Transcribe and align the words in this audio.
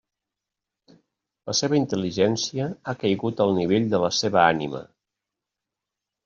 La 1.49 1.53
seva 1.59 1.77
intel·ligència 1.79 2.67
ha 2.71 2.95
caigut 3.05 3.45
al 3.45 3.53
nivell 3.59 3.87
de 3.93 4.01
la 4.07 4.11
seva 4.23 4.43
ànima. 4.47 4.83